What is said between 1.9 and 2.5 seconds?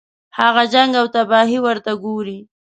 ګوري.